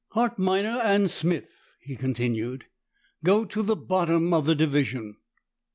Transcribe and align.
"Hart 0.13 0.39
Minor 0.39 0.79
and 0.83 1.11
Smith," 1.11 1.51
he 1.79 1.95
continued, 1.95 2.65
"go 3.23 3.45
to 3.45 3.61
the 3.61 3.75
bottom 3.75 4.33
of 4.33 4.47
the 4.47 4.55
division. 4.55 5.17